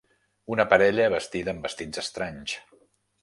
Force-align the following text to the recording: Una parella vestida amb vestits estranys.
Una 0.53 0.63
parella 0.71 1.09
vestida 1.15 1.53
amb 1.55 1.67
vestits 1.69 2.03
estranys. 2.05 2.57